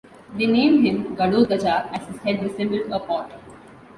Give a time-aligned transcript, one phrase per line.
[0.35, 3.31] They named him Ghatotkacha as his head resembled a pot.